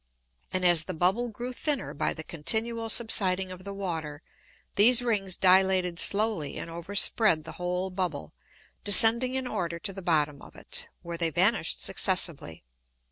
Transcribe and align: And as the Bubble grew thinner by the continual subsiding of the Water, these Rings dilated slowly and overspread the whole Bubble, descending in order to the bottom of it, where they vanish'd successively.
And 0.51 0.65
as 0.65 0.85
the 0.85 0.95
Bubble 0.95 1.29
grew 1.29 1.53
thinner 1.53 1.93
by 1.93 2.15
the 2.15 2.23
continual 2.23 2.89
subsiding 2.89 3.51
of 3.51 3.63
the 3.65 3.71
Water, 3.71 4.23
these 4.73 5.03
Rings 5.03 5.35
dilated 5.35 5.99
slowly 5.99 6.57
and 6.57 6.71
overspread 6.71 7.43
the 7.43 7.51
whole 7.61 7.91
Bubble, 7.91 8.33
descending 8.83 9.35
in 9.35 9.45
order 9.45 9.77
to 9.77 9.93
the 9.93 10.01
bottom 10.01 10.41
of 10.41 10.55
it, 10.55 10.87
where 11.03 11.17
they 11.19 11.29
vanish'd 11.29 11.81
successively. 11.81 12.63